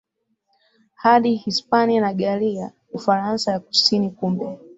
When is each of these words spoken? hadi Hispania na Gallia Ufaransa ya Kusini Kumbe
hadi 0.95 1.35
Hispania 1.35 2.01
na 2.01 2.13
Gallia 2.13 2.71
Ufaransa 2.93 3.51
ya 3.51 3.59
Kusini 3.59 4.09
Kumbe 4.09 4.57